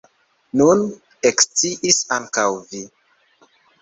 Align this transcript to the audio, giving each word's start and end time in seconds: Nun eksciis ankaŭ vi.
Nun 0.61 0.79
eksciis 1.31 1.99
ankaŭ 2.17 2.47
vi. 2.73 2.83